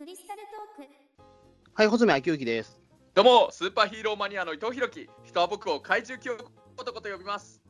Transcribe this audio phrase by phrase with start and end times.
[0.00, 0.40] クリスタル
[0.76, 0.90] トーク
[1.74, 2.80] はい、細見明之です。
[3.12, 5.10] どうも、スーパーヒーローマニアの伊藤弘樹。
[5.24, 6.46] 人は僕を怪獣記憶
[6.78, 7.60] 男と呼びます。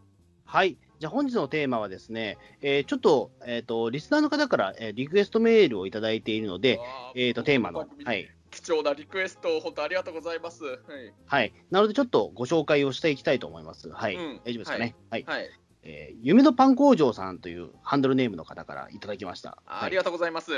[0.45, 6.85] はい、じゃあ本日のテーマはですね、えーちょっと、えっ、と、リスナーの方から、えーリクエストメールをいただいているので、わ
[7.17, 10.63] えっ、と、テーマの、ははいい、貴重なリクエストを本当ありがとうございます。
[10.63, 10.79] はい。
[11.27, 11.53] はい。
[11.73, 13.91] なので、ちょっとご紹介をしていきたいと思います。
[13.91, 14.15] はい。
[14.15, 14.95] うん大丈夫ですかね？
[15.11, 15.25] はい。
[15.27, 15.51] はい。
[15.83, 19.59] えー夢のパン工場さんというハンドルネームの方からいただきました。
[19.67, 20.53] はいありがとうございます。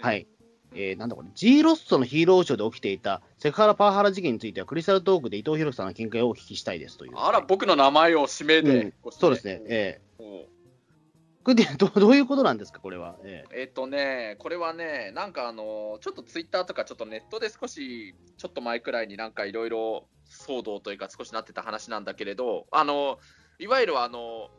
[0.00, 0.26] はい。
[0.74, 7.12] えーなんだこれ、G ロッソのヒーローショーで起きていたセクハラパワハラ事件については、クリスタルトークで伊藤博さんの見解をお聞きしたいですという。
[7.16, 8.64] あら、僕の名前を指名うん。
[8.64, 9.62] で、ご指名そうですね。
[9.66, 10.12] えー
[11.44, 13.16] これでどどういうことなんですか、これは？
[13.24, 13.44] え。
[13.52, 23.18] えっ、とね、これはね、なんかあの、ちょっとツイッターとか、ちょっとネットで少し、ちょっと前くらいになんかいろいろ騒動というか、少しなってた話なんだけれど、あの、
[23.58, 24.50] いわゆるあの、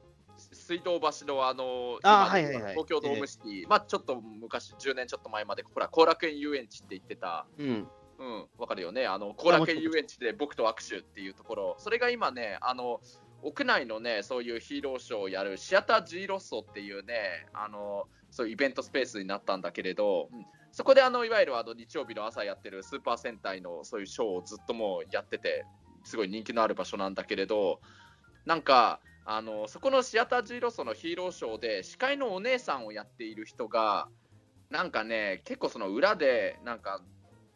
[0.63, 2.71] 水道橋のあの、あはいはいはい。
[2.71, 7.87] 東京ドームシティ、まあちょっと昔、10年ちょっと前まで、ほら、後楽園遊園地って言ってた、ーうん。
[8.19, 13.01] うん、わかるよね、あの後楽園遊園地で僕と握手っていうところ、それが今ね、あの
[13.41, 20.45] 屋内のね、そういうヒーローショーをやるシアター G ロッソっていうね、あのそういうイベントスペースになったんだけれど、うん。
[20.71, 25.65] そこであのいわゆるあの日曜日の朝やってるスーパー戦隊のそういうショーをずっともうやってて、
[26.03, 27.81] すごい人気のある場所なんだけれど、
[28.45, 34.07] なんか、あのそこのシアター G ロッソのヒーローショーで司会のお姉さんをやっている人が、
[34.69, 37.01] なんかね、結構その裏で、なんか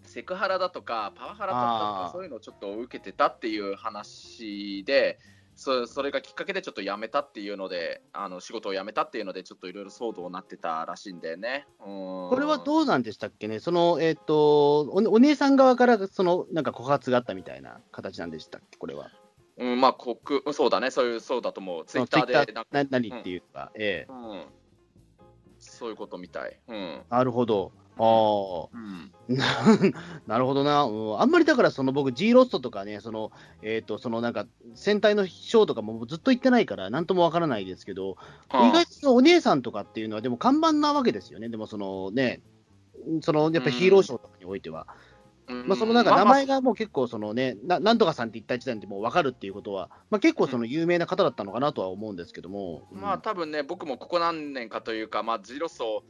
[0.07, 5.19] セクハラだとかパワハラだったとかそういうのをちょっと受けてたっていう話で
[5.55, 11.65] そそれがきっかけでちょっと辞めたっていうのであの仕事を辞めたっていうのでちょっといろいろ騒動になってたらしいんだよね。
[11.79, 19.09] ここれはどうなんでしたっけね、その、えっ、とお、お姉さん側から、その、なんか告発があったみたいな形なんでしたっけ、これは。
[19.57, 20.17] うん、まあ国
[20.53, 20.91] そうだね。
[20.91, 21.85] そういうそうだと思う。
[21.85, 24.11] ツイッターでな何っていうか、ええ。
[24.11, 24.45] うん、
[25.57, 26.59] そういうことみたい。
[26.67, 27.01] うん。
[27.09, 27.71] なるほど。
[27.99, 29.11] あうん。
[29.41, 29.79] あ、
[30.27, 31.19] なるほどな、うん。
[31.19, 33.31] あんまりだから、その僕、G ロストとかね、その、
[33.63, 38.17] えっ、と、そのなんか、戦隊のショーとかもずっと行ってないから、なんともわからないですけど、
[38.53, 41.49] 意外とお姉さんとかっていうのは、でも看板なわけですよね。
[41.49, 42.41] でもそのね、
[43.21, 44.87] そのやっぱヒーローショーとかにおいては。
[44.89, 45.06] うん
[45.47, 56.03] まあ、そのなんか名前がもう結構そのね、ななんとかさんって言った時点でもう分かるっていうことは、まあ、結構その有名な方だったのかなとは思うんですけども、まあ多分ね、僕もここ何年かというか、まあ、ジロスを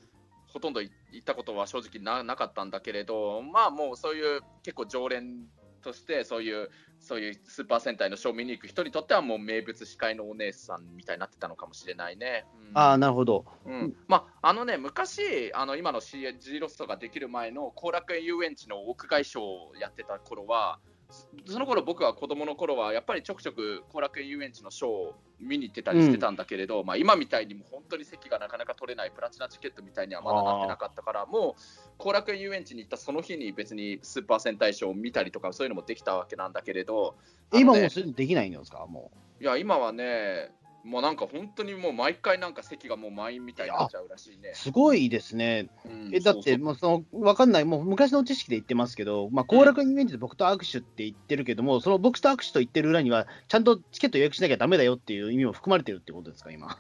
[0.47, 5.45] ほとんど行ったことは正直ななかったんだけれど、まあもうそういう結構常連
[5.83, 6.69] として、そういう
[7.07, 12.45] そういうスーパー戦隊のショーを見に行く人にとっては、もう名物司会のお姉さんみたいになってたのかもしれないね。
[12.69, 13.45] うんああ、なるほど。
[13.65, 20.79] うんまあ、あのね、昔、あの今の C- G ロストができる前の後楽園遊園地の屋外ショーをやってた頃は、
[21.09, 31.61] そその頃僕は子供の頃は、やっぱりちょくちょく後楽園遊園地のショーを見に行ってたりしてたんだけれど、まあ、今みたいにも本当に席がなかなか取れないプラチナチケットみたいにはまだなってなかったから、もう
[31.97, 37.15] 後楽園遊園地に行ったその日に別にスーパー戦隊ショーを見たりとか、そういうのもできたわけなんだけれど、
[37.53, 40.51] え今もうできないんですか、もいや、今はね、
[40.87, 44.55] もうなんか本当にもう毎回なんか席がもう満員みたいになっちゃうらしいねう。。
[44.55, 45.69] すごいですね。
[45.85, 56.79] うんえだって、もうその分かんない、もう昔の知識で言ってますけど、まあ、後楽園遊園地で僕と握手って言ってるけども、その僕と握手と言ってる裏には、ちゃんとチケット予約しなきゃだめだよっていう意味も含まれてるってことですか、今。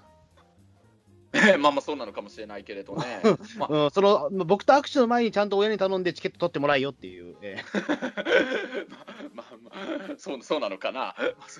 [1.59, 3.21] まあまあそうなのかもしれないけれどね。
[3.59, 7.35] まあうん、そのまあ僕と握手の前にちゃんと親に頼んでチケット取ってもらえよっていう。
[7.41, 7.57] え
[9.35, 11.15] まあまあ、そうそうなのかな。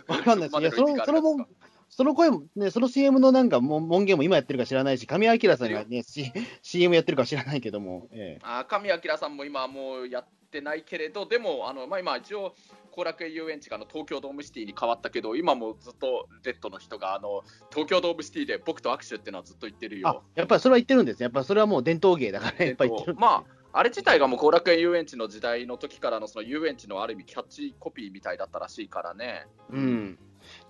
[0.07, 0.61] わかんないです。
[0.61, 1.47] いや、その、そのも
[1.89, 6.31] その声も、ね、その CM のなんか門限も今やってるか知らないし、神明さんがね、C、
[6.61, 12.55] CM やってるか知らないけども、ええあ神明さんも今はもうやってないけれど、でも、あのまあ、今、一応、
[12.91, 21.25] 後楽園遊園地があの東京ドームシティに変わったけど、今もずっとレッドの人があの東京ドームシティで僕と握手っていうのはずっと言ってるあよ。、やっぱりそれは言ってるんですね。
[21.25, 23.43] やっぱりそれはもう伝統芸だから、やっぱり言ってるまあ、
[23.73, 29.45] あれ自体がもう後楽園遊園地の時代の時からのその遊園地のある意味キャッチコピーみたいだったらしいからね。
[29.69, 30.19] うん。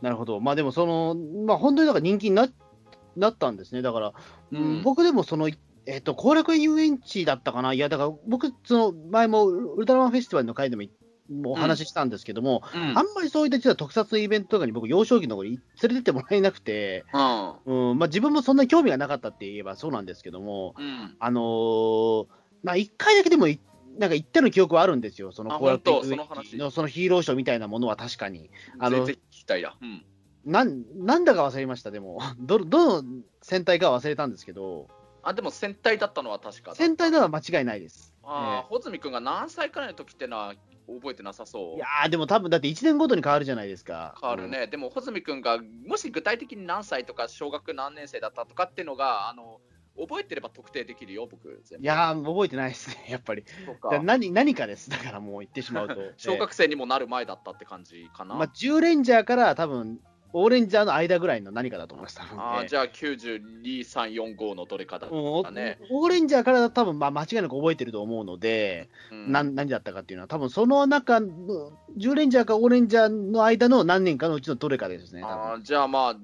[0.02, 0.40] なるほど。
[0.40, 1.16] まあでも、その、
[1.46, 2.48] まあ本当になんか人気にな
[3.16, 3.82] なったんですね。
[3.82, 4.14] だから、
[4.52, 4.58] うん。
[4.58, 5.50] うん僕でもその、
[5.86, 7.74] えっ、と、後楽園遊園地だったかな。
[7.74, 10.84] いや、だから僕、その、前もウルトラマンフェスティバルの回でも
[11.52, 12.82] お話ししたんですけども、うん。
[12.98, 17.06] あんまりそういった実は特撮イベントとかに僕、幼少期の頃に連れてってもらえなくて、
[17.66, 17.92] うん。
[17.92, 18.00] うん。
[18.00, 21.16] まあ、自分もそんなに興味がなかったって言えばそうなんですけども、うん。
[21.18, 22.28] あのー
[22.64, 23.62] まあ、1回だけでもい、
[23.98, 26.20] なんか行ったの記憶はあるんですよ、そのあ後楽園
[26.58, 28.50] のそのヒーローショーみたいなものは確かに。
[28.80, 29.08] あの
[29.48, 29.78] ぜひ聞きたいな。
[29.82, 30.06] うん
[30.46, 34.88] なんなんだか忘れました、でも、 どどの戦隊かは忘れたんですけど、
[35.22, 38.14] あでも戦隊だったのは確かだ戦隊なのは間違いないです。
[38.24, 40.54] ああ、穂積君が何歳くらいの時ってのは
[40.88, 41.76] 覚えてなさそう？
[41.76, 44.16] いやー、でも多分だって1年ごとに変わるじゃないですか。
[44.22, 49.60] 変わるね、でも穂積君がもし具体的に何歳とか小学何年生だったとかっていうのがあの
[50.00, 51.84] 覚えてれば特定できるよ、僕、全部。
[51.84, 53.44] いやー、覚えてないですね、やっぱり。
[53.66, 55.96] そうだか何何かです、だからもう言ってしまうと。
[56.18, 58.36] 小学生にもなる前だったって感じかな。
[58.36, 60.00] えーまあ、10レンジャーから多分、
[60.34, 65.80] オーレンジャーの間ぐらいの何かだと思います、多分あじゃあ92、3、4、5のどれかだっうんたね。
[65.90, 71.28] オーレンジャーから多分、まあ、間違いなく覚えてると思うので、うん何何だったかっていうのは、多分その中の、
[71.98, 75.22] 10レンジャーかオーレンジャーの間の何年かのうちのどれかですね。
[75.24, 76.16] あーじゃあまあ、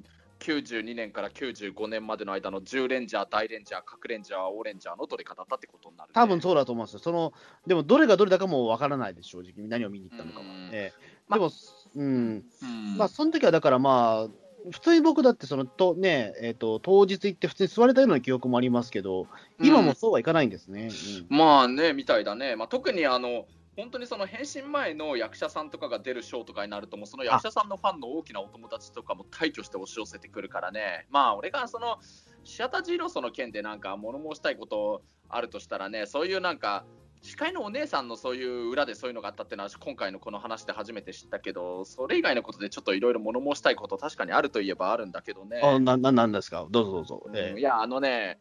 [0.44, 6.14] 92年から95年までの間の10レンジャー、大レンジャー、核レンジャー、オーレンジャーのどれかだったってことになる、ね。
[6.14, 7.00] 多分そうだと思うんですよ。
[7.00, 7.34] その、
[7.66, 9.68] でもどれがどれだかもわからないです、正直。
[9.68, 10.46] 何を見に行ったのかは。
[10.46, 11.52] うんええまでも、
[11.96, 12.44] うん。
[12.62, 19.28] うんまあ、その時はだからまあ、普通に僕だってそのと、ねえー、と当日行って普通に座れたような記憶もありますけど、
[19.62, 20.90] 今もそうはいかないんですね。
[21.30, 22.56] うんまあね、みたいだね。
[22.56, 32.00] まあ、特にあの、本当にその変身前の役者さんとかが出るショーとかになると、もうその役者さんのファンの大きなお友達とかも退去して押し寄せてくるからね、まあ、俺がその
[32.44, 36.86] シアタージーロスの件でなんか物申したいことあるとしたらね、そういうなんか、
[37.24, 45.62] 司会のお姉さんのそういう裏でそういうのがあったっていうのは、今回のこの話で初めて知ったけど、それ以外のことでちょっといろいろ物申したいこと、確かにあるといえばあるんだけどね。
[45.64, 47.24] あなななんですか、どうぞどうぞ。
[47.28, 48.40] うんえいや、あのね、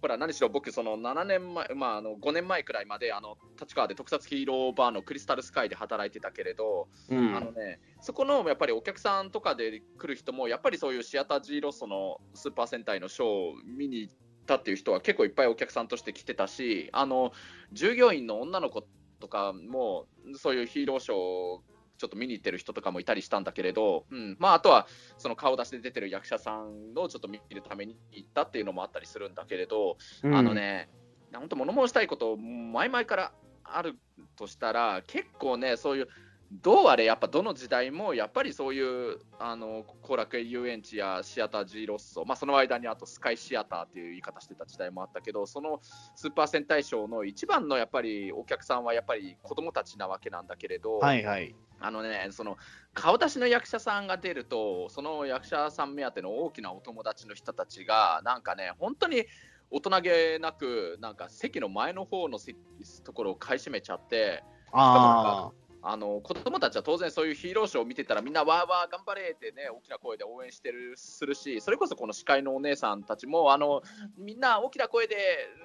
[0.00, 7.36] ほら、何しろ僕、その7年前、まあ、あの5年前くらいまで、あの立川で特撮ヒーローバーのクリスタルスカイで働いてたけれど、えうん。
[7.36, 14.14] あのね、そこのやっぱりお客さんとかで来る人も、やっぱりそういうシアタージーロスのスーパー戦隊のショーを見に行っ
[14.46, 17.32] たっていう人は結構いっぱいお客さんとして来てたし、あの
[17.72, 18.84] 従業員の女の子
[19.18, 20.06] とかも、
[20.36, 21.62] そういうヒーローショーを
[21.98, 24.36] ちょっと見に行ってる人とかもいたりしたんだけれど、うん。
[24.38, 24.86] まあ、あとは
[25.18, 30.34] その顔出しで出てる役者さんをちょっと見るために行ったっていうのもあったりするんだけれど、うん。
[30.34, 30.88] あのね、
[31.34, 33.32] 本当、物申したいこと、前々から
[33.64, 33.98] ある
[34.36, 36.08] としたら、結構ね、そういう、
[36.50, 45.80] どうあれ、やっぱどの時代も、やっぱりそういうあの後楽園遊園地やシアター G ロッソ、まあ、その間にあとスカイシアターっていう言い方してた時代もあったけど、その
[46.16, 51.54] スーパー戦隊ショーの一番のやっぱりお客さんはやっぱり子供たちなわけなんだけれど、はいはい。
[51.80, 52.56] あのね、その
[52.94, 59.26] 顔出しの役者さんが出ると、その役者さん目当ての大きなお友達の人たちが、なんかね、本当に
[59.70, 62.58] 大人げなく、なんか席の前の方の席
[63.04, 64.42] ところを買い占めちゃって、
[64.72, 65.52] あ
[65.82, 73.82] あの子供たちは当然そういうヒーローショーを見てたら、みんなわーわー頑張れってね、大きな声で応援してるするし、それこそこの司会のお姉さんたちも、あの
[74.16, 75.16] みんな大きな声で、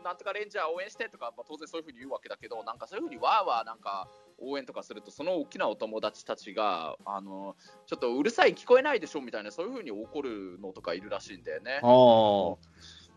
[0.03, 4.07] なんとかレンジャー応援してとか、まあ、当然そういうふうに言うわけだけど、なんかそういうふうにわーわーなんか
[4.37, 7.55] 応援とかすると、その大きなお友達たちが、あの
[7.87, 11.87] ちょっとうるさい、聞こえないでしょみたいな、そういうふうに怒るのとかいるらしいんだよねあ。。
[11.87, 12.72] あ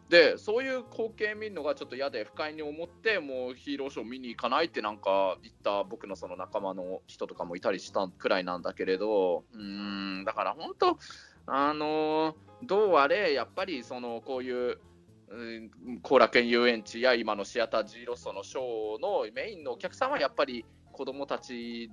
[0.09, 10.99] で、そういう光景見るのがちょっと嫌で、不快に思って、もうヒーローショー見に行かないってなんか言った僕のその仲間の人とかもいたりしたくらいなんだけれど、うん、だから本当、
[11.47, 14.79] あのどうあれ、やっぱりそのこういう、
[15.29, 15.71] うん
[16.03, 21.91] 後楽園遊園地や今のシアター G ロストのショーのメインのお客さんはやっぱり子供たち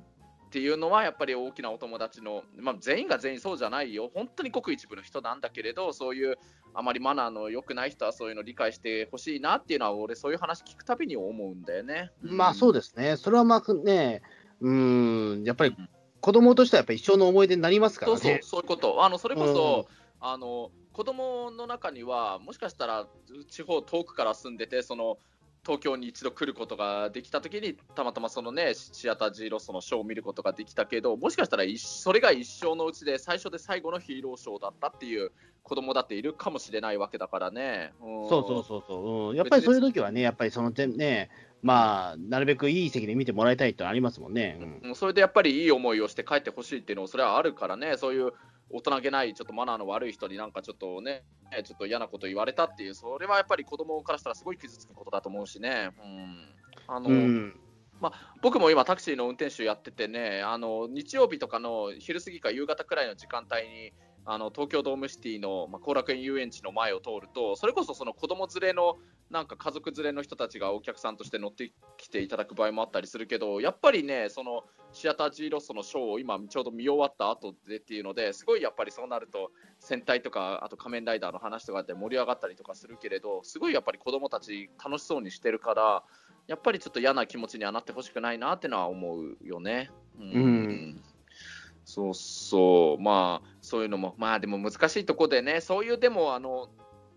[0.53, 6.37] っていうのはやっぱり大きなお友達の、まあ、全員が全員そうじゃないよ、本当にごく一部の人なんだけれど、そういう
[6.75, 12.11] あまりマナーの良くない人はそういうの理解してほしいなっていうのは、俺、そういう話聞くたびに思うんだよね。
[12.21, 13.17] まあそうでですね。
[13.17, 14.21] それはまあね、
[14.61, 15.75] うん、やっぱり
[16.21, 18.19] 子供としてはやっぱり一生の思い出になりますからね。
[18.19, 19.03] そうそう、そういうこと。
[19.03, 19.87] あのそれこそ、
[20.19, 23.07] あの子供の中には、もしかしたら
[23.49, 25.17] 地方遠くから住んでて、その
[25.65, 35.31] 東京に一度来ることができたときに、たまたまそのね、シアター G ロストのショーを見ることができたけど、もしかしたら一それが一生のうちで最初で最後のヒーローショーだったっていう
[35.63, 37.93] 子供だっているかもしれないわけだからね。
[38.01, 38.29] うん。
[38.29, 41.29] そうそうそうそう、うん、やっぱりそういう時はね、やっぱりその点ね、
[41.61, 44.57] まあ、なるべくいい席で見てもらいたいってのありますもんね。
[44.83, 44.89] うん。
[44.89, 44.95] うん。
[44.95, 48.33] それでやっぱりいい思いをして帰ってほしいっていうのもそれはあるからね、そういう
[48.73, 51.23] 大人げない、ちょっとマナーの悪い人になんかちょっとね、
[51.63, 55.91] ちょっと嫌なこと言われたっていう、それはやっぱり子供からしたらすごい傷つくことだと思うしね。
[56.03, 56.49] うん
[56.87, 57.59] あのうん
[58.03, 63.93] ま僕も今、タクシーの運転手やっててね、あの日曜日とかの昼過ぎか夕方くらいの時間帯に、
[64.25, 68.97] あの東京ドームシティのまあ後楽園遊園地の前を通ると、それこそその子供連れの、
[69.29, 86.03] なんか家族連れの人たちがお客さんとして乗ってきていただく場合もあったりするけど、やっぱりね、そのシアター G ロストのショーを今、ちょうど見終わった後でっていうので、すごいやっぱりそうなると、戦隊とか、あと仮面ライダーの話とかで盛り上がったりとかするけれど、すごいやっぱり子供たち楽しそうにしてるから、
[86.47, 89.89] やっぱりちょっと嫌な気持ちにはなってほしくないなってのは思うよね。
[90.19, 90.31] うん。
[90.31, 91.03] うん。
[91.85, 96.69] そうそう、まあ、そういうのも、まあでも難しいとこでね、そういうでも、あの、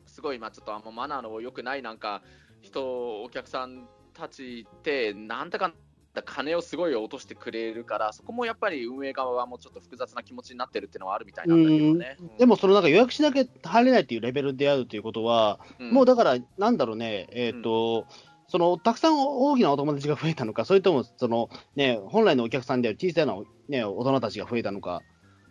[0.06, 2.22] すごい、まあちょっとあんまマナーの良くないなんか、
[2.62, 5.74] 人、お客さんたちって、なんだかん
[6.20, 12.16] った金をすごい落としてくれるから、そこもやっぱり運営側はもうちょっと複雑な気持ちになってるっていうのはあるみたいなんだけどね。
[12.18, 12.36] うん。
[12.38, 15.90] でも、そのなんか予約しなきゃ入れないっていうレベルであるということは、うん。
[15.90, 18.06] もうだから、なんだろうね、えっ、と、
[18.48, 23.34] そのたくさん大きなお友達が増えたのか、それともその、ね、本来のお客さんである小さな、
[23.68, 25.02] ね、大人たちが増えたのか、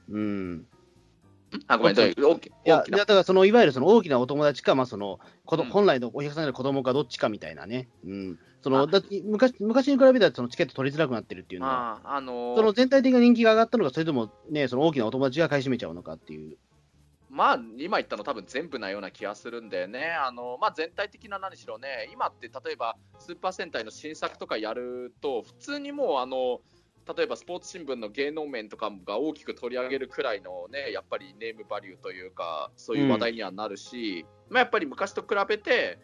[0.09, 0.65] うん、
[1.67, 2.11] あ、ごめん、どうい。
[2.11, 5.69] う大きいや、だからそのいわゆるその大きなお友達か、まあその子どうん。
[5.69, 8.79] 本来のお客さんである子供かどっちかみたいなね、うん、そあ。
[8.79, 12.55] のだ昔昔に比べたらそのチケット取りづらくなってるっていうのは、ああのー。
[12.55, 16.57] その全体的な人気が上がったのか、それとも、ね、その大きなお友達が買い占めちゃうのかっていう。
[17.35, 20.05] まあ、今言ったの多分全部なような気がするんだよね。
[20.05, 26.61] あのまあ、全体的な何しろね、今って例えばスーパー戦隊の新作とかやると、普通にもうあの、
[27.13, 35.99] 例えばスポーツ新聞の芸能面とかが大きく取り上げるくらいのね、やっぱりネームバリューというか、そういう話題にはなるし、まあ、やっぱり昔と比べて、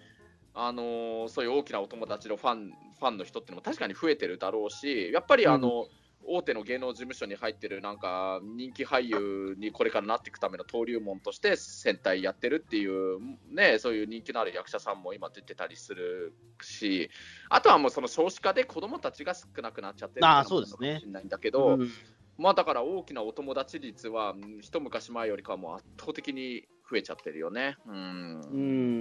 [0.54, 5.88] あのそういう大きなお友達のファンファンの人っていうのも確かに増えてるだろうし、やっぱりあの、
[6.26, 17.10] 大手の芸能事務所に入ってるなんか人気俳優にこれからなっていくための登竜門として戦隊やってるっていうねそういう人気のある役者さんも今出てたりするし
[17.50, 21.90] あとはもうその少子化で子供たちが少なくなっちゃってるかもしれないんだけど、うん。
[22.38, 27.76] まあだから大きなお友達率はうん一昔前よりかはもう圧倒的に増えちゃってるよね。
[27.86, 28.42] うん。
[28.42, 28.58] う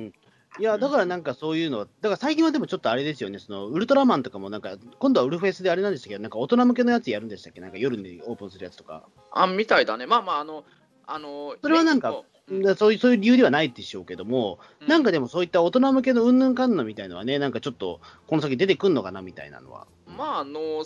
[0.08, 0.12] ん
[0.58, 6.16] いや、だからなんかそういうの、だから最近はでもちょっとあれですよね、そのウルトラマンとかもなんか、今度はウルフェスであれなんでしたっけ？
[6.16, 7.60] ど、なんか大人向けのやつやるんでしたっけ？
[7.60, 9.04] なんか夜にオープンするやつとか。
[9.32, 10.06] あみたいだね。
[10.06, 10.64] まあまああの
[11.06, 12.22] あのそれはなんか
[12.76, 14.88] そういうそういう理由ではないでしょうけども、うん。
[14.88, 19.86] なんかでもそういった大人向けのうんぬんかんぬんみたいのはね、なんかちょっとこの先出てくんのかなみたいなのは。
[20.06, 20.84] まああの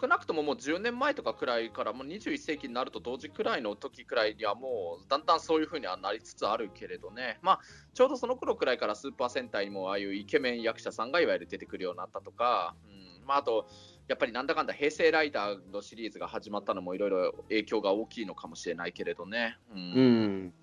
[0.00, 7.60] 少なくとももう10年前とかくらいからもう21世紀になると同時くらいの時くらいにはもうだんだんそういう風にはなりつつあるけれどね、まあ、
[7.94, 13.66] ちょうどその頃くらいからスーパー戦隊にもああいうイケメン役者さんがいわゆる出てくるようになったとか、うんまあ、あと
[14.08, 19.56] やっぱりなんだかんだ平成ライダーのシリーズが始まったのもいろいろ影響が大きいのかもしれないけれどね。
[19.72, 20.54] うんうん。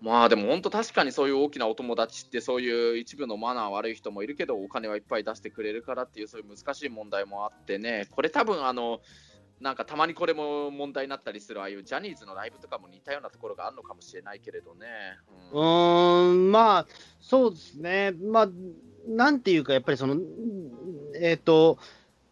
[0.00, 9.00] まあでも本当確かにそういう大きなお友達ってそういう一部のマナー悪い人もいるけどお金はいっぱい出してくれるからっていうそういう難しい問題もあってねこれ多分あの
[9.60, 14.86] なんかたまにこれも問題になったりするああいうジャニーズのライブとかも似たようなところがあるのかもしれないけれどね。
[15.52, 16.86] うーん、まあ、
[17.20, 18.12] そうですね。
[18.12, 18.48] まあ、
[19.08, 20.16] なんていうか、やっぱりその、
[21.20, 21.78] えっ、と、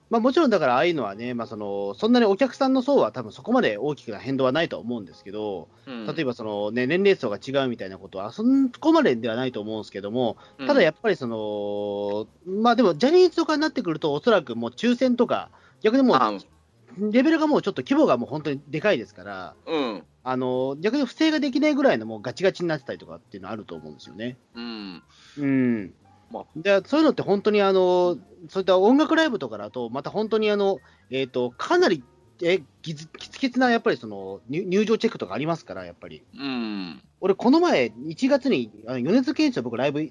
[0.08, 6.06] まあもちろんだからああいうのはね、まあその、そんなにお客さんの層は多分そこまで大きな変動はないとは思うんですけど、うん。
[6.06, 8.44] 例えばそのね、年齢層が違うみたいなことは、そ
[8.78, 10.66] こまでではないと思うんですけども、うん。
[10.66, 15.50] ただやっぱりその、まあでも、ジャニーズとかになってくると、おそらくもう抽選とか、
[15.82, 16.32] 逆にもう、あ
[16.98, 20.02] レベルがもうちょっと規模がもう本当にでかいですから、うん。
[20.28, 24.36] あの逆に不正ができないぐらいのもうガチガチになってたりとかっていうのはあると思うんですよね。
[24.54, 25.02] うん。
[25.38, 25.94] うん。
[26.04, 26.05] まあ
[26.56, 28.18] でそういうのって本当にあの、
[28.48, 30.78] そういった音楽ライブとかだと、また本当にあの、
[31.10, 32.02] えー、とかなり
[32.42, 36.22] えきつきつきつなやっぱりその入入場チェックとかありますから、やっぱり。
[36.34, 40.10] うん俺、この前、1月にあの米津玄師の僕、ライブ、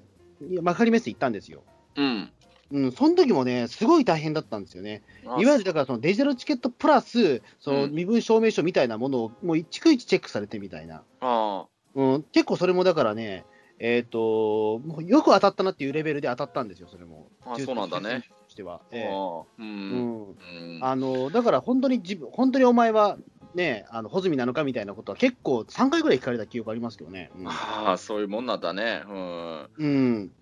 [0.62, 1.62] 幕張メッセ行ったんですよ。
[1.96, 2.30] うん
[2.72, 5.02] うん、その時もね、すごい大変だったんですよね。
[5.24, 11.02] いわゆるだからそのデジタルチケットプラス、そのうん身分証明書みたいなものを、もう逐一チェックされてみたいな。
[11.20, 13.44] あうん、結構それもだからね、
[13.78, 17.28] えっ、と、もうよく当たったなっていうレベルで当たったんですよ、それも。
[17.44, 18.24] あそうなんだね。
[18.46, 18.76] としては。
[18.76, 20.36] あええううんん
[20.78, 23.18] うんあのだから本当に自分、本当にお前は
[23.54, 27.30] ね、あの穂積なのかみたいなことは結構3回ぐらい聞かれた記憶ありますけどね。
[27.44, 29.02] ああそういうもんなんだね。
[29.08, 30.32] うんうん。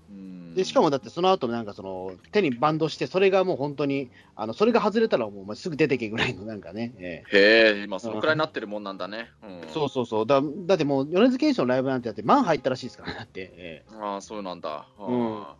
[0.55, 7.37] でしかもだってその後なんかその手にバンドして、それがもう本当に、あのそれが外れたらもうすぐ出てけぐらいのなんかね、ええ。
[7.37, 9.31] へえ、今そのくらいになってるもんなんだね。
[9.43, 10.27] うん、そうそうそう。
[10.27, 13.95] だ、だってもう米津玄師のライブなんてだって、万入ったらしいですから、だって、ええ。
[14.01, 14.87] ああ、そうなんだ。
[14.99, 15.43] うん。
[15.43, 15.57] あ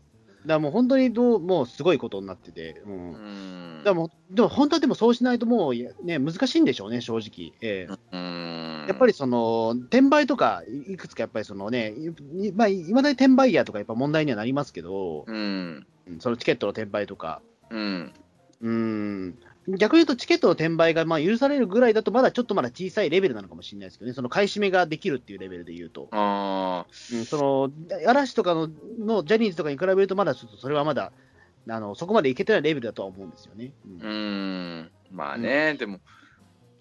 [0.47, 3.85] だもう本当にどうもうすごいことになってて、うんーうん。
[3.85, 7.53] だもうでも本当はでもそうしないともう、ね、難しいんでしょうね、正直。
[7.61, 8.85] ええうん。
[8.89, 11.95] やっぱりその転売とか、いいくつかやっぱりそのね、
[12.41, 15.87] いまあ、いまだに転売ヤーとかやっぱ問題にはなりますけど、うん。
[16.07, 18.13] うんそのチケットの転売とか、うん。
[18.61, 27.71] うん、逆に言うとチケットの転売がまあ許されるぐらいだと、まだちょっとまだ小さいレベルなのかもしれないですけどね、その買い占めができるっていうレベルで言うと、あうん、その
[28.07, 28.69] 嵐とかの
[28.99, 31.13] のジャニーズとかに比べると、まだちょっとそれはまだ、
[31.69, 33.73] あのそこまでいけてないレベルだとは思うんですよね。
[34.03, 34.91] うんん。
[35.11, 36.01] まあね、でも、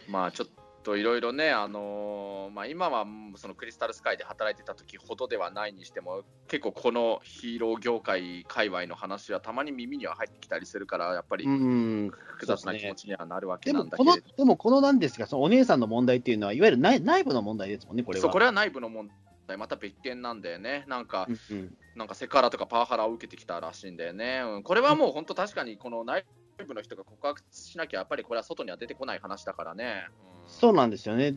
[0.09, 0.47] まあちょっ
[0.83, 18.21] といろいろね、あのーまあ今はそのクリスタルスカイで働いてた時ほどではないにしても、結構このヒーロー業界界隈の話はたまに耳には入ってきたりするから、やっぱりうん複雑な気持ちにはなるわけでなんだけれどもこの、でもこのなんですが、そのお姉さんの問題っていうのは、いわゆる内内部の問題ですもんね、これは。
[18.21, 19.09] そうこれは内部の問
[19.47, 20.85] 題、また別件なんだよね。
[20.87, 24.41] なんか、うんうんなんかセクハラとかパワハラを受けてきたらしいんだよね。
[24.43, 26.42] うん、これはもう本当確かにこの内部
[26.73, 30.07] の人が告白しなきゃ、やっぱりこれは外には出てこない話だからね。
[30.45, 31.33] うん、そうなんですよね。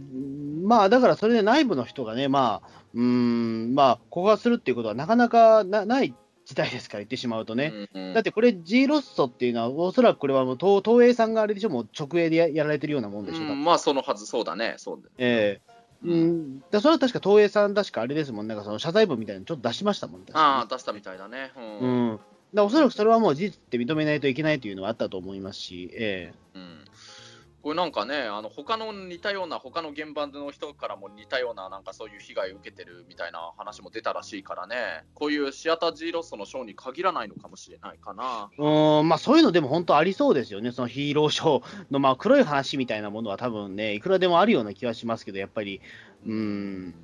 [0.63, 7.73] まあ、だからそれで内部の人がね、まあ、うん、まあ、告白するっていうことはなかなかない事態ですから、言ってしまうとね。
[7.95, 15.11] うんうん、だってこれ、G ロッソっていうのは、おそらくこれはもう東東映さんがあれでしょ、もう直営でやられてるようなもんでしょう、うん、まあ、そのはず、そうだね、そうだね。
[15.19, 20.27] ええーうん、だそれは確か東映さん、確かあれですもん、なんかその謝罪文みたいなのちょっと出しましたもんね。
[20.35, 21.53] ああ、出したみたいだね。
[21.57, 21.79] うん。
[21.79, 22.21] うん、
[22.55, 26.59] だおそらくそれはもう事実って認めないといけないというのはあったと思いますし、ええ。
[26.59, 26.85] ー、うん。
[27.67, 38.51] これなんかね、あの他の似たような、他の現場の人からも似たような、なんかそういう被害を受けてるみたいな話も出たらしいからね、こういうシアター G ロストのショーに限らないのかもしれないかな。
[38.57, 45.81] うんまあ、そういうのでも本当ありそうですよね、そのヒーローショーのまあ黒い話みたいなものは多分ね、いくらでもあるような気はしますけど、やっぱり、
[46.25, 46.95] うん。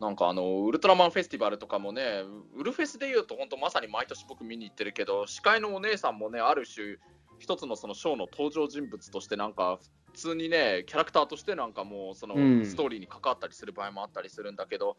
[0.00, 2.22] なんかあのウルトラマンフェスティバルとかもね、
[2.54, 6.98] ウルフェスでいうと、本当まさに毎年僕見に行ってるけど、司会のお姉さんもね、ある種、
[7.38, 9.78] 一つのそのショーの登場人物として、なんか
[10.12, 12.34] 普通にね、キャラクターとしてなんかもう、その
[12.64, 14.96] ストーリーに関わったりする場合もあったりするんだけど、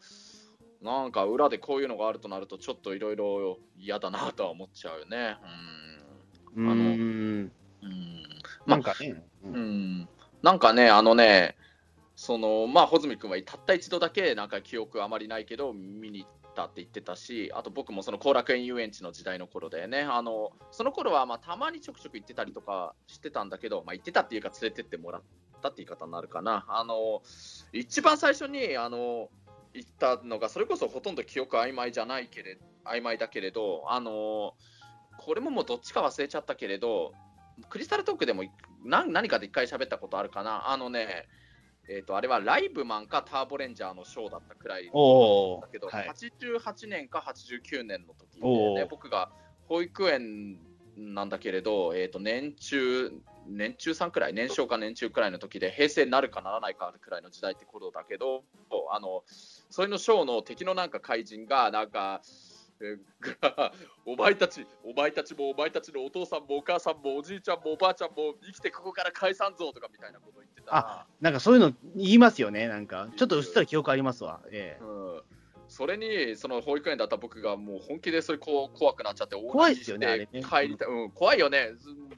[0.80, 5.36] うん、なんか裏でこういうのがあるとなると、ちょっといろいろ嫌だなとは思っちゃうよね。
[6.56, 6.70] うん。
[6.70, 7.52] あの、うん。
[8.66, 10.08] なんかね、うん。
[10.42, 11.56] なんかね、あのね、
[12.20, 25.22] そのまあ、穂積君はたった一度だけなんか記憶あまりないけど見に行ったって言ってたし、あと僕もその後楽園遊園地の時代の頃でね、あのその頃はまあたまにちょくちょく行ってたりとかしてたんだけど、まあ、行ってたっていうか連れてってもらっ
[25.62, 26.66] たって言い方になるかな。
[26.66, 27.22] あの
[27.72, 29.28] 一番最初にあの
[29.72, 34.54] 行ったのが、それこそほとんど記憶曖昧じゃないけれ曖昧だけれど、あの
[35.18, 37.12] これももうどっちか忘れちゃったけれど、
[37.70, 38.42] クリスタルトークでも
[38.84, 40.68] 何何かで一回喋ったことあるかな。
[40.70, 41.28] あのね、
[41.88, 44.92] えーと、あれはライブマンかターボレンジャーのショーだったくらいだけ
[45.78, 49.30] ど、はい、88年か89年の時で、ね、僕が
[49.68, 50.58] 保育園
[50.96, 53.10] なんだけれど、えーと、年中、
[53.46, 58.44] 年中さんくらい、年少か年中くらいの時で、平成になるかならないかくらいの時代って頃だけど、
[58.90, 59.22] あの
[59.70, 62.20] それのショーの敵のなんか怪人が、なんか、
[63.40, 63.72] が
[64.06, 74.40] お前たち、お前たちもお前たちのお父さんもお母さんもおじいちゃんもおばあちゃんも生きてここから解散ぞとかみたいなことあなんかそういうの言いますよね、なんか、ちょっとうっすら記憶ありますわ。
[74.50, 75.22] ええうん
[75.68, 80.42] それに、その保育園だった僕がもう本気でそれこう怖くなっちゃって、怖いですよね、あれね。
[80.42, 81.72] 帰りたい、うん、怖いよね。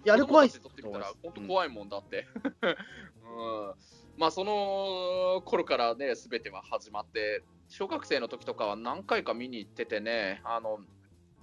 [0.04, 0.60] いや、あれ怖いっす。
[0.62, 2.28] 本当怖いもんだって。
[2.62, 3.74] うん、
[4.16, 10.78] まあ、その頃からね、すべては始まって、小学生の時とかは何回か見に行っててね、あの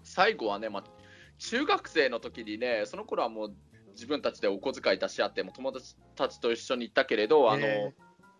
[0.04, 0.84] 最後はね、まあ、
[1.39, 3.56] 中学生の時にね、その頃はもう
[3.98, 7.68] 自分たちでお小遣い出し合って、も友達たちと一緒に行ったけれど、あの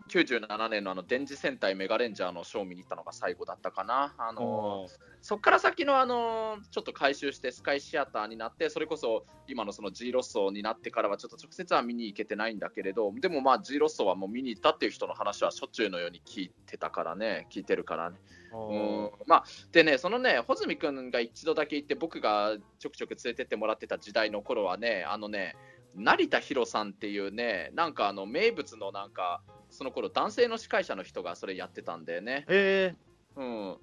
[0.08, 4.15] 97年のあの電磁戦隊メガレンジャーのショーを見に行ったのが最後だったかな。
[4.17, 4.88] あの
[5.22, 18.17] そこから先のあのちょっと回収してスカイシアターになって、それこそ今のその G ロッソになってからはちょっと直接は見に行けてないんだけれど、でもまあ G ロッソはもう見に行ったっていう人の話はしょっちゅうのように聞いてたからね、聞いてるからね。
[18.54, 25.56] うんまあ、でね、そのね、穂積君が一度だけ行って、僕がちょくちょく連れてってもらってた時代の頃はね、あのね、
[25.96, 29.41] 成田博さんっていうね、なんかあの名物のなんか、
[29.77, 32.45] その頃男性の司会者の人がそれやってたんだよね。
[32.49, 32.95] へ
[33.35, 33.77] うん。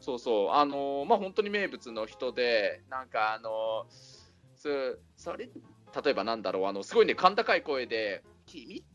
[0.00, 0.50] そうそう。
[0.52, 5.50] あのー、まあ、本当に名物の人で、なんかあのー、それ、
[6.02, 8.86] 例えばなんだろう、あの、すごいね、甲高い声で、君、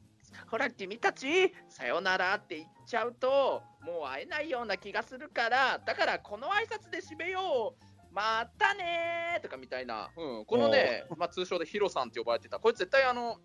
[0.48, 7.90] ほら、君たち、さよならって言っちゃうと、もう会えないような気がするから、だからこの挨拶で締めよう。
[8.12, 13.38] またねとかみたいな、うん、このね、まあ、通称でヒロさんって呼ばれてた、これ絶対あの、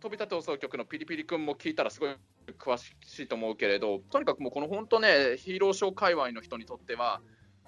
[0.00, 2.16] 飛び立て放送局のピリピリ君も聞いたらすごい
[2.58, 7.20] 詳しいと思うけれど、とにかくもうこの本当ね、ヒーローショー界隈の人にとっては、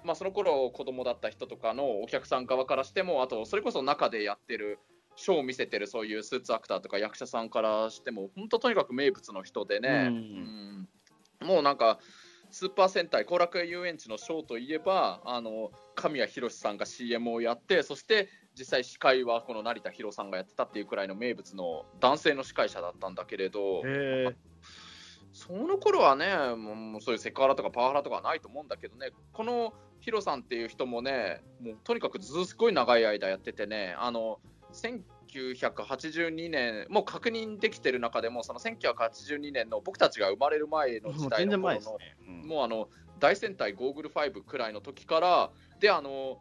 [0.03, 4.79] まあ、その頃子供だった人とかのお客さん側からしても、あとそれこそ中でやってる、
[5.15, 10.87] ショーを見せてるそういうスーツアクターとか役者さんからしても、本当とにかく名物の人でね、うん、
[11.41, 11.99] うん、もうなんか、
[12.49, 23.81] スーパー戦隊後楽園遊園地のショーといえば、あの神谷博さんが CM をやって、そして実際司会はこの成田博さんがやってたっていうくらいの名物の男性の司会者だったんだけれど、
[25.33, 34.39] その頃はね、もうそういうセクハラとかパワハラとかはないと思うんだけどね、このヒロさんっていう人もね、もうとにかくずすごい長い間やっててね、あの
[34.73, 41.79] 1982年、もう確認できてる中でも、その1982年の僕たちが生まれる前の時代のもう、ね。
[42.27, 42.89] うん、あの
[43.19, 46.39] 大戦隊ゴーグル5くらいの時から、で、あの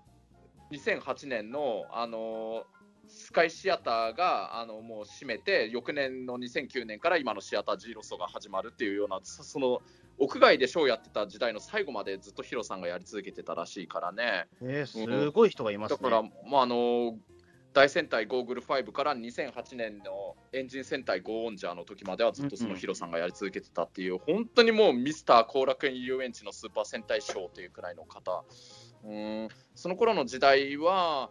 [0.72, 2.64] 2008年の、あの
[3.08, 9.80] スカイシアターがあのもう閉めて、翌年の2009年から今のシアター G ロスが始まるっていうような、その
[10.18, 14.46] 屋外でショーやってた時代の最後までずっとヒロさんがやり続けてたらしいからね。
[14.62, 17.18] えー、すごい人がいます、ねうん、だから、まあ、あの
[17.72, 28.44] 大戦隊ゴーグル5から2008年のエンジン戦隊ゴーオンジャーの時まではずっとそのヒロさんがやり続けてたっていう、本当にもうミスター後楽園遊園地のスーパー戦隊ショーというくらいの方、
[29.04, 29.48] うん。
[29.74, 31.30] その頃の時代は、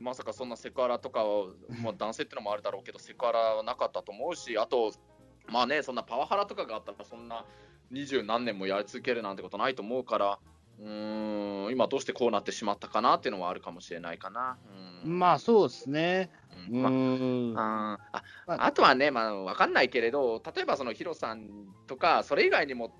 [0.00, 1.50] まさかそんなセクハラとかを、
[1.82, 4.92] まあ、男性ってのもあるだろうけど、セクハラはなかったと思うし、あと、
[5.48, 7.44] まあね、そんなパワハラとかがあったら、そんな
[7.90, 10.38] 二十何年もやり続けるなんてことないと思うから、
[10.80, 14.56] うん今どうしてこうなってしまったかなっていうのはあるかもしれないかな。
[15.04, 15.18] うん。
[15.18, 16.30] まあそうですね。
[16.70, 17.52] うん。
[17.52, 21.48] まあ、ああとはね、まあ、分かんないけれど、例えばそのヒロさん
[21.88, 22.92] とか、それ以外にも、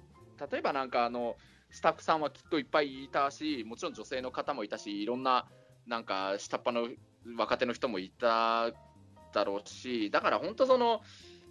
[0.51, 1.37] 例えばなんかあの、
[1.71, 5.47] スタッフさんはきっといっぱいいたし、もちろん女性の方もいたし、いろんな
[5.87, 6.89] なんか下っ端の
[7.37, 8.71] 若手の人もいた
[9.33, 11.03] だろうし、だから本当その、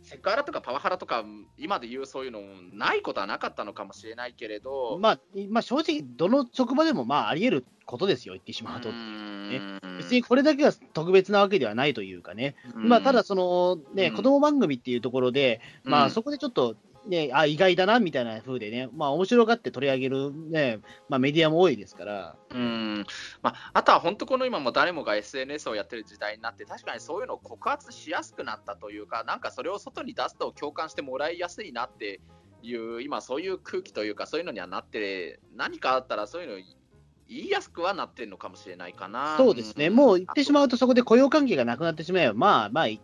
[0.03, 1.25] セクハラとかパワハラとか、
[1.57, 8.89] 今で言うそういうのないことはなかったのかもしれないけれど、まあ、まあ、正直、どの職場でもまああり得ることですよ、言ってしまうと。
[8.91, 9.61] ね、
[9.97, 16.75] 別にこれだけは特別なわけではないというかね、まあ、ただ、そのね、子供番組っていうところで、まあ、そこでちょっと
[17.07, 22.35] ね、あ、意外だな、みたいな風でね、まあ、面白がって取り上げるね、まあ、メディアも多いですから。
[22.51, 23.05] うん。
[23.41, 32.19] まあ、あとは本当この今も誰もが SNS をやってる時代になって、確かにそういうのを告発しやすくなったというか、なんかそれを外に出すと共感してもらいやすいなって
[32.61, 36.76] いう、今そういう空気というか、そういうのにはなって、何かあったらそういうの
[37.29, 39.35] 言いやすくはなってるのかもしれないかな。
[39.37, 42.99] そうですね、もう言ってしまうと、そこで雇用関係がなくなってしまえば、まあまあ、言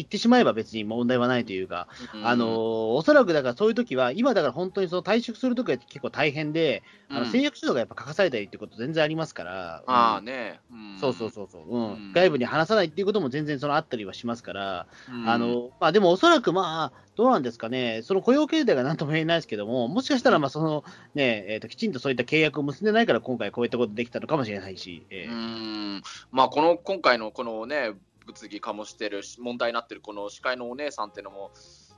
[0.00, 10.60] ってしまえば別に問題はないというか、うん、あのおそらくだからそういう時は、今だから本当にその退職するときは結構大変で、うん、あの誓約書がやっぱ書かされたりってこと全然ありますから、うん、ああね、
[11.00, 12.12] そうそうそうそう、うん。
[12.12, 14.86] 外部に話さないっていうことも全然そのあったりはしますから、
[15.26, 25.06] あのまあ、でもおそらくまあ、どうなんですかね、その雇用形態がなんとも言えないですけども、もしかしたらまあその、ねえーと、きちんとそういった契約を結んでないから、今回こういったことできたのかもしれないし。
[25.08, 27.94] えー、うんまあ、この今回のこのね、
[28.26, 31.52] 物議かもしてる、問題になってるこの司会のお姉さんっていうのも、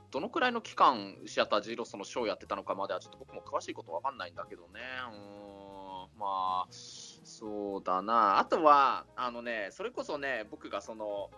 [0.09, 4.79] どのくらいの期間、シアタージーロスのショーやってたのかまでは、ちょっと僕も詳しいことわかんないんだけどね。
[5.11, 8.39] うんまあ、そうだな。
[8.39, 11.29] あとは、あのね、それこそね、僕がその、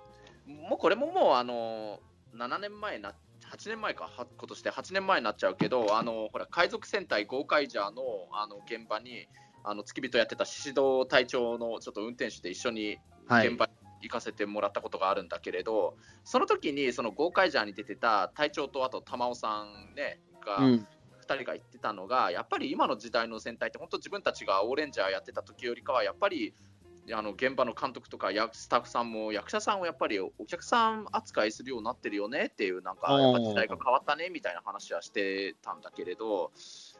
[0.47, 1.99] もうこれももう、あの、
[2.35, 9.27] 7年前になって、8年前か、今年で8年前になっちゃうけど、あのほら海賊戦隊ゴーカイジャーのあの現場に、
[9.63, 20.87] あの付き人やってた宍戸隊長のちょっと運転手で一緒に現場に行かせてもらったことがあるんだけれど、はい、その時にそのゴーカイジャーに出てた隊長とあと玉尾さん、ね、が、うん、
[21.21, 26.53] 2人が言ってたのが、やっぱり今の時代の戦隊って、本当自分たちがオーレンジャーやってた時よりかは、やっぱり
[27.13, 36.51] あの現場の監督とかスタッフさんも役者さんをやっぱりお客さん扱いするようになってるよねっていうなんかやっぱ時代が変わったねみたいな話はしてたんだけれど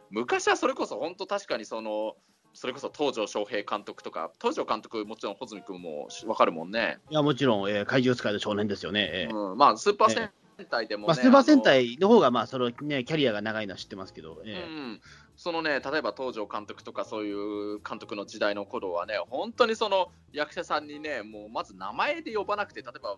[0.09, 2.15] 昔はそれこそ本当確かにその
[2.53, 6.97] それこそ東條翔平監督とか東條監督もちろん穂積君も分かるもんね。
[7.09, 10.31] いやもちろん、えー、怪獣使いの少年ですよね、えー、うん、まあスーパー戦
[10.69, 15.01] 隊でも、ね、まあ、スーパー戦隊の方がまあそのねキャリアが長いのは知ってますけど、えー、うん
[15.43, 23.17] そのね、例えば東條監督とかそういう監督の時代の頃はね、本当にその役者さんにね、もうまず名前で呼ばなくて、例えば、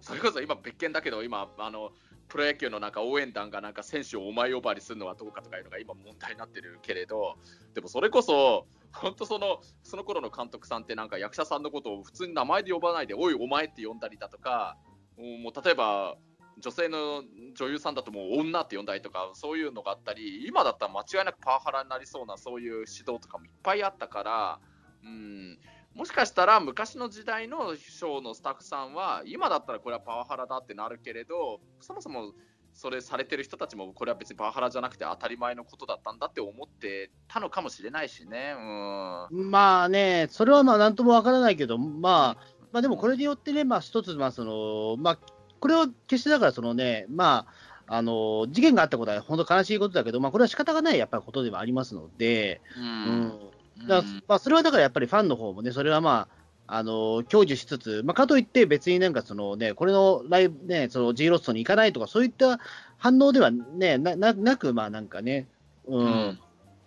[0.00, 1.90] それこそ今別件だけど、今、あの、
[2.28, 7.38] プロ野球のなんか応援団がなんか選手をお前呼ばわりするのはどうかとかいうのが今問題になってるけれど、
[7.74, 14.76] でもそれこそ、本当その、その頃の監督さんってなんか役者さんのことを普通に名前で呼ばないで、おい、お前って呼んだりだとか、
[15.16, 16.14] もう例えば、
[16.58, 17.22] 女性の
[17.54, 24.58] 女優さんだともう女って呼んだりとかそういうのがあったり今だったら間違いなくパワハラになりそうなそういう指導とかもいっぱいあったから
[25.04, 25.58] うん。
[25.94, 32.32] もしかしたら昔の時代のショーのスタッフさんは今だったらこれはパワハラだってなるけれどそもそも
[32.72, 38.56] それされてる人たちもこれは別にパワハラじゃなくて当たり前のことだったんだって思ってたのかもしれないしね。
[39.30, 45.18] うん、まあね、それはまあなんともわからないけど、まあ、まあでもこれによってね、まあ一つ、まあその、まあ
[45.64, 47.46] これは決してだからそのね、ま
[47.86, 53.32] あ、あの事件があったことは本当悲しいことだけど、まあ、これは仕方がないやっぱりことではありますので、うん、
[53.80, 56.28] うん、だまあ、それはだからやっぱりファンの方もね、それはま
[56.66, 62.60] あ、あの享受しつつ、まあ、かといって別になんかその、ね、これのライブ、ね、その G ロストに行かないとか、そういった
[62.98, 65.48] 反応では、ね、なななく、まあなんかね、
[65.86, 66.38] うん、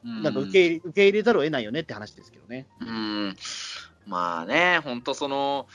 [0.05, 2.67] うん、なんか受け受け入れざるを得ないよねって話ですけどね。
[2.81, 3.35] うん。
[4.07, 5.67] まあね、本当その、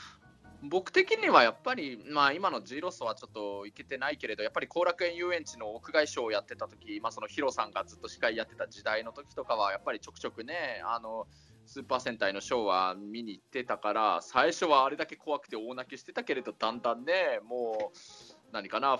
[0.63, 11.27] 僕的にはやっぱり、まあ、今の G ロスはちょっといけてないけれど、やっぱり後楽園遊園地の屋外ショーをやってた時、まあ、そのヒロさんがずっと司会やってた時代の時とかは、やっぱりちょくちょくね、あの
[11.65, 18.99] スーパー戦隊のショーは見に行ってたから、最初はあれだけ怖くて大泣きしてたけれど、だんだんね、もう、何かな、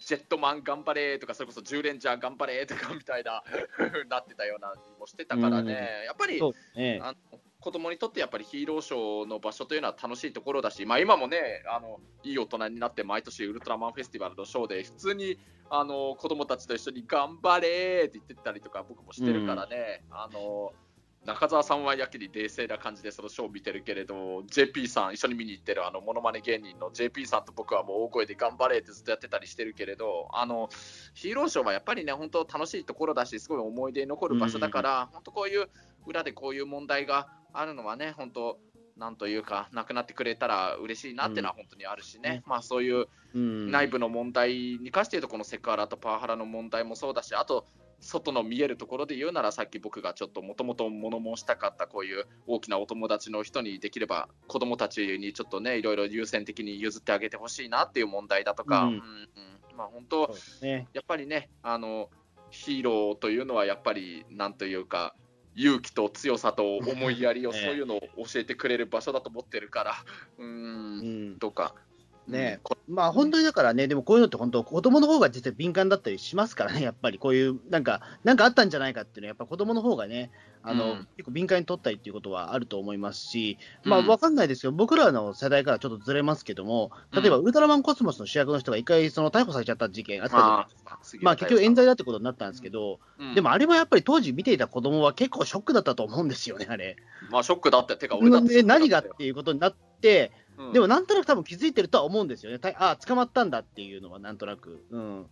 [0.00, 3.42] ジェットマン頑張れとか、それこそ10レンジャー頑張れとかみたいな
[4.08, 6.40] なってたような気もしてたからね、やっぱり、
[6.76, 7.14] ね、あ
[7.62, 15.38] 子供にとってやっぱりヒーローショーの場所というのは楽しいところだし、まあ、今もねあの、いい大人になって毎年ウルトラマンフェスティバルのショーで普通に
[15.70, 20.72] あの子供たちと一緒に頑張れって言ってたりとか僕もしてるからね、うん、あの
[21.24, 30.68] 中澤さんはやけに冷静な感じでそのショーを見てるけれど JP さん一緒に見に行ってるあのモノマネ芸人の JP さんと僕はもう大声で頑張れってずっとやってたりしてるけれどあの
[31.14, 35.68] ヒーローショーはやっぱりね本当楽しいところだしすごい思い出に残る場所だから、うん、本当こういう
[36.06, 38.58] 裏でこういう問題があるのはね、本当、
[38.96, 47.66] なんというか、なくなってくれたら嬉しいなっていうのは本当にあるしね、うん、まあそういう内部の問題に関して言うと、このセクハラとパワハラの問題もそうだし、あと、
[48.02, 59.00] 外の見えるところで言うなら、さっき僕がちょっともともと物申したかった、こういう大きなお友達の人にできれば、子供たちにちょっとね、いろいろ優先的に譲ってあげてほしいなっていう問題だとか、うん、うん、
[59.76, 62.10] まあ本当、ね、やっぱりね、あの
[62.50, 65.14] ヒーローというのはやっぱり、なんというか、
[65.54, 69.94] 勇気と強さと思いやりを、そういうのを教えてくれる場所だと思ってるから、
[70.38, 71.74] うん、とか。
[72.28, 72.60] ね。
[72.88, 77.18] まあ本当にだからね、でもこういうのって本当、子供の方が実は敏感だったりしますからね、やっぱり。
[77.18, 80.30] こういう、なんか、なんかあったんじゃないかっていうのは、やっぱ子供の方がね、
[80.64, 90.98] あの、うん、結構敏感に取ったりっていうことはあると思いますし、まあわかんないですけど、僕らの世代からちょっとずれますけども、例えばウルトラマンコスモスの主役の人が一回その逮捕されちゃった事件あったじゃないですか。
[91.22, 96.96] まあ結局冤罪だってことになったんですけど、うん、でもあれはやっぱり当時見ていた子供は結構ショックだったと思うんですよね、あれ。
[97.30, 100.30] まあショックだって、てか俺だって何がっていうことになって、
[100.72, 102.58] でもなんとなく多分気づいてるとは思うんですよね。
[102.78, 104.84] あ捕まったんだっていうのはなんとなく。
[104.90, 105.26] うん、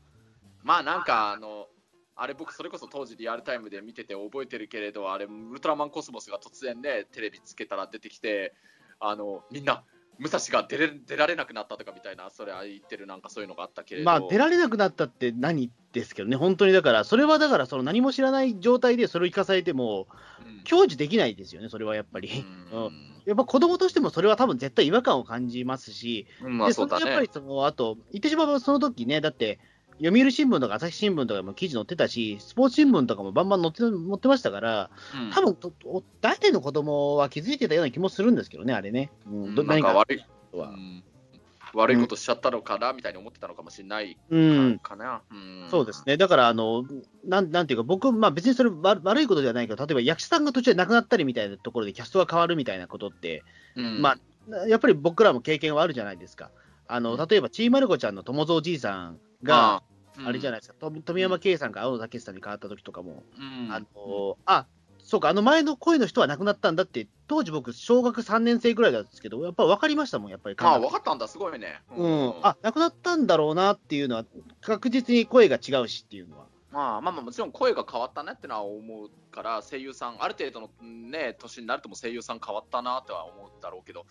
[0.62, 1.68] まあなんかあの、
[2.16, 8.54] あれ僕それこそ当時リアルタイムで見てて覚えてるけれど、あれウルトラマンコスモスが突然ね、テレビつけたら出てきて、
[8.98, 9.84] あのみんな
[10.18, 14.04] 武蔵が出れ出られなくなったとかみたいな、それは言ってるなんかそういうのがあったけれど。
[14.04, 20.06] まあ出られなくなったって何ですけどね、本当にだから、それはだからその何も知らない状態でそれを聞かされても、
[20.44, 22.44] うん、享受できないですよね、それはやっぱり。
[22.70, 29.60] うん、うんやっぱ子供としてもそれは多分絶対違和感を感じますし、まあ、そうだね、やっぱりそのあと、言ってしまえばその時ね、だって、
[30.02, 35.72] 読売新聞とか朝日新聞とかも記事載ってたし、スポーツ新聞とかもバンバン載って載ってましたから、うん、多分と
[36.20, 39.12] 大体の子供は気づいてたような気もするんですけどね、あれね。
[39.30, 41.04] うん、何か悪い、うん、
[41.74, 44.16] 悪いことしちゃったのかな、みたいに思ってたのかもしれない
[44.82, 45.22] かな。
[45.30, 46.16] うん、そうですね。
[46.16, 46.84] だから、あの、
[47.24, 53.42] なんなんていうか、僕、まあ別にそれ悪いことではないけど、例えば役者さんが途中で亡くなったりみたいなところでキャストが変わるみたいなことって、
[53.76, 54.16] うん、ま
[54.50, 56.50] あ、やっぱり僕らも経験はあるじゃないですか。
[56.88, 59.82] あの、例えば、ちーまる子ちゃんの友蔵じいさんが、
[60.24, 63.22] あれじゃないですか、富山圭さんが青野武さんに変わった時とかも、
[63.70, 64.66] あの、あ、
[65.10, 70.56] そうか、あの前の声の人は亡くなったんだって、当時僕、小学3年生ぐらいなんですけど、やっぱ分かりましたもん、やっぱり。
[70.56, 71.82] ああ、分かったんだ、すごいね。
[71.96, 74.24] うん、うん、あ亡くなったんだろうなっていうのは、
[74.60, 76.44] 確実に声が違うしっていうのは。
[76.70, 80.70] まあまあまあ、もちろん声が変わったねってのは思うから、声優さん、ある程度の
[81.10, 84.06] ね、年になるとも声優さん変わったなとは思うだろうけど、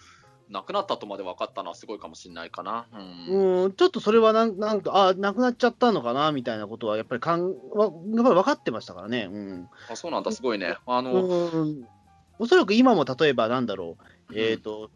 [0.50, 2.88] 亡くなったとまで分かったのはすごいかもしれないかな。
[3.30, 9.30] うん、うんちょっとそれはなんなんか、あ亡くなっちゃったのかなみたいなことは、やっぱりかんやっぱり分かってましたからね。
[9.32, 10.78] うん、あそうなんだ、すごいね。
[10.86, 11.88] あのうん
[12.42, 13.98] おそらく今も例えばなんだろ
[14.30, 14.90] う、えっ、ー、と、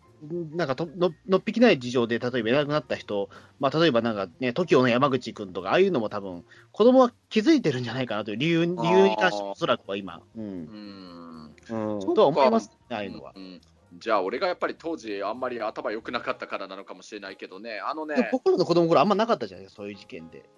[0.55, 11.53] なんかとののっぴきない事情で、例えばいなくなった人、まあ、例えばなんかね、TOKIO の山口君とか、ああいうのも多分、子供は気づいてるんじゃないかなという理由理由に関して、おそらくは今、うん。
[11.69, 11.97] うん。
[11.97, 13.33] うん、とは思いますね、ああいうのは。
[13.35, 13.61] うん
[13.99, 18.29] じゃあ、俺がやっぱり当時、あんまり頭良くなかったからなのかもしれないけどね、あのね。
[18.31, 20.49] 僕らの子供頃あんまなかったじゃないですか、そういう事件で。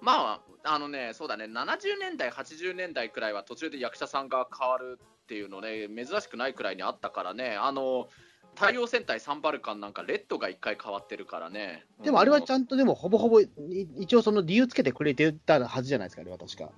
[0.00, 8.08] まあ、あのね、そうだね、70年代、80年代くらいは途中で役者さんが変わるっていうのね、珍しくないくらいにあったからね、あの、
[8.54, 11.86] 太陽戦隊サンバルカンなんか、レッドが1回変わってるからね。
[12.02, 13.40] でもあれはちゃんとでも、ほぼほぼ、
[13.98, 16.70] 一応その理由つけてくれてたはずじゃないですか、あれは確か。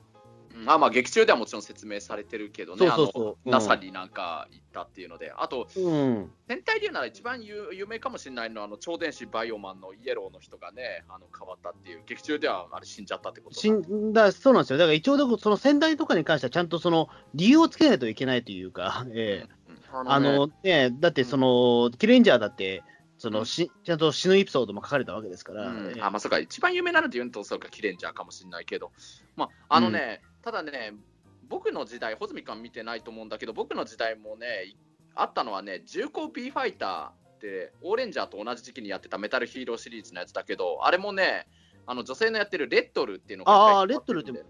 [0.66, 3.50] あまあ劇中ではもちろん説明されてるけどね、そうそうそう。
[3.50, 22.83] NASA になんか行ったっていうので、あと、うん、戦隊で言うなら一番有有名かもしれないのは、あの超電子バイオマンのイエローの人がね、あの変わったっていう、劇中ではあれ死んじゃったってこと死んだそうなんですよ、だから一応、その戦隊とかに関しては、ちゃんとその理由をつけないといけないというか、えー、うん、あのね、だってその、キレンジャーだって、
[23.18, 28.92] そのしちゃんと死ぬエピソードも書かれたわけですから、うん、あまあ、そうか、一番有名なので言うと、そうか、キレンジャーかもしれないけど、
[29.37, 30.94] まあ、あのね、ただね、
[31.48, 34.76] 僕の時代、穂積君見てないと思うんだけど、僕の時代もね、
[35.16, 41.48] あったのはね、重工 B ファイターって、オーレンジャーと同じ時期にやってたメタルヒーローシリーズのやつだけど、あれもね、
[41.85, 44.40] あの女性のやってるレッドルっていうのがああ、レッドルって、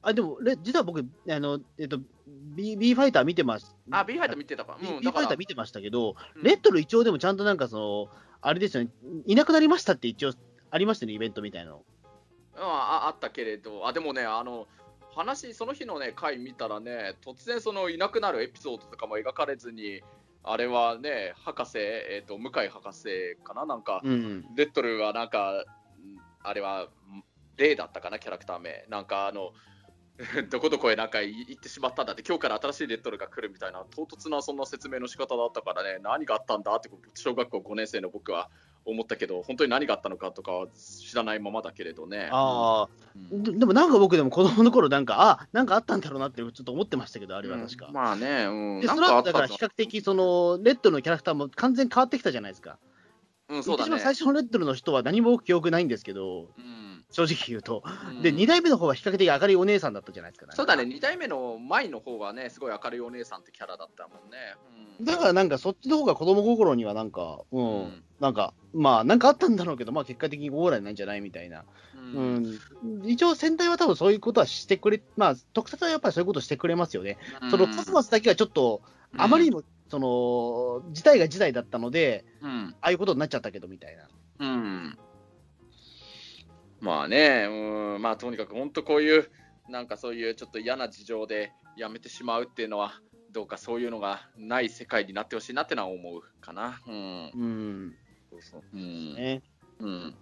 [0.00, 1.04] あでもレ、実は僕、あ
[1.38, 3.76] のえっと B、B ファイター見てます。
[3.90, 4.78] あ、B ファイター見てたか。
[4.80, 8.08] うん、B ファイター見てましたけど、うん、レッドル一応でもちゃんとなんかその、
[8.40, 8.90] あれですよね、
[9.26, 10.32] いなくなりましたって一応
[10.70, 11.82] ありましたね、イベントみたいなの。
[12.58, 14.66] ああったけれど、あでもね、あの
[15.16, 20.02] 話、その日のね、回見たらね、突然そのいなくなるエピソードとかも描かれずに、
[20.44, 25.64] あれはね、博士、えーと、向井博士かな、なんか、うん、レッドルはなんか、
[26.42, 26.88] あれは、
[27.56, 28.84] レイだったかな、キャラクター名。
[28.90, 29.52] なんかあの、
[30.50, 38.50] どこどこへなんか行ってしまったんだって、今日から新しいレッドルが来るみたいな、唐突なそんな説明の仕方だったからね、何があったんだって、小学校5年生の僕は
[38.86, 42.28] 思ったけど、本当に何があったのかとかは知らないままだけれどね。
[42.30, 42.88] ああ、
[43.32, 47.86] うん、でもなんか僕でも子供の頃なんか、あなんかあったんだろうなってちょっと思ってましたけど、あれは確か。
[47.88, 48.80] うん、まあね、うん。
[48.80, 52.78] でそれはだから比較的、その、レッドのキャラクターも完全変わってきたじゃないですか。
[53.48, 53.98] うん、そうだね。
[53.98, 64.36] 最初のレッドの人は何も記憶ないんですけど、うん正直言うと、うん、で2代目の方は比較的明るいお姉さんだったじゃないですか、ね、そうだね、2代目の前の方はね、すごい明るいお姉さんってキャラだったもんね。
[64.98, 71.64] うん、だからなんか、そっちの方が子供心にはなんか、うん、うん、なんか、まあ、なんかあったんだろうけど、まあ、結果的にオーライなんじゃないみたいな。
[71.94, 72.60] うん、
[73.04, 77.18] 一応、戦隊は多分そういうことはしてくれ、まあ、特撮はやっぱりそういうことしてくれますよね。
[77.50, 78.82] そのコスモスだけはちょっと、
[79.16, 84.08] あまりにも、その、事態が事態だったので、ああいうことになっちゃったけどみたいな。
[84.38, 84.98] うん
[86.80, 89.30] まあね、うん、まあとにかく本当こういう、
[89.68, 93.00] なんかそういうちょっと嫌な事情でやめてしまうっていうのは、
[93.32, 96.80] どうかそういうのがない世界になってほしいなってのは思うかな。
[96.86, 97.30] うん。
[97.34, 97.96] うん。
[98.30, 98.62] そうそう。
[98.72, 99.14] うん。
[99.14, 99.42] ね。
[99.80, 100.14] うん。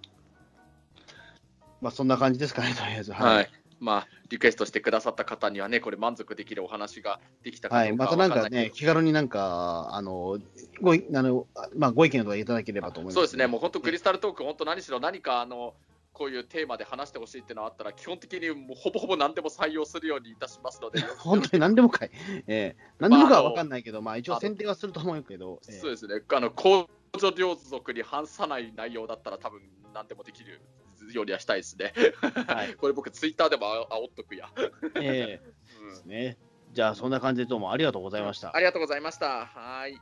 [1.81, 3.13] まあそんな感じですかね、とりあえず。
[3.13, 10.39] はい、はいまあ、リクエストしてくださった方にはね、これ、満足できるお話ができたかはい、またなんかね、気軽になんか、あの、
[10.81, 15.75] ごあのまあ、ご意見とかいただければと思います、そうですね、もう本当、クリスタルトーク、本当、何しろ何か、あの、
[16.15, 22.11] こういうテーマで話してほしいっていうのがあったら、基本的にもうほぼほぼ何でも採用するようにいたしますので、 本当に何でもかい、
[22.47, 29.61] えー、何でもかは分かんないけど、まあ、一応選定はすると思うけど、えー、そうですね、あの公助領属に反さない内容だったら、多分
[29.93, 30.61] 何でもできる
[31.13, 31.93] ようにはしたいですね。
[32.47, 34.49] はい、 これ僕、ツイッターでもあおっとくや。
[34.95, 36.39] えー、うん、ですね。
[36.73, 38.55] じゃあ、そんな感じでどうもありがとうございました。
[38.55, 39.47] ありがとうございました。
[39.47, 40.01] はい。